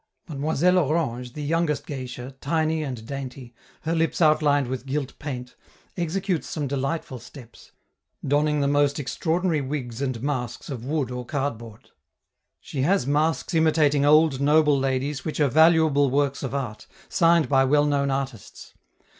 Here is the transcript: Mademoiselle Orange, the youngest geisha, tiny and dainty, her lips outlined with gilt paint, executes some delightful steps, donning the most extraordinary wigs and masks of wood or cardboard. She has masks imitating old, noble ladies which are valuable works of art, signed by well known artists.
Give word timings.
Mademoiselle 0.27 0.79
Orange, 0.79 1.33
the 1.33 1.43
youngest 1.43 1.85
geisha, 1.85 2.35
tiny 2.41 2.81
and 2.81 3.05
dainty, 3.05 3.53
her 3.81 3.93
lips 3.93 4.19
outlined 4.19 4.65
with 4.65 4.87
gilt 4.87 5.13
paint, 5.19 5.55
executes 5.95 6.49
some 6.49 6.65
delightful 6.65 7.19
steps, 7.19 7.71
donning 8.27 8.61
the 8.61 8.67
most 8.67 8.99
extraordinary 8.99 9.61
wigs 9.61 10.01
and 10.01 10.23
masks 10.23 10.71
of 10.71 10.83
wood 10.83 11.11
or 11.11 11.23
cardboard. 11.23 11.91
She 12.59 12.81
has 12.81 13.05
masks 13.05 13.53
imitating 13.53 14.03
old, 14.03 14.41
noble 14.41 14.79
ladies 14.79 15.23
which 15.23 15.39
are 15.39 15.49
valuable 15.49 16.09
works 16.09 16.41
of 16.41 16.55
art, 16.55 16.87
signed 17.07 17.47
by 17.47 17.63
well 17.63 17.85
known 17.85 18.09
artists. 18.09 18.73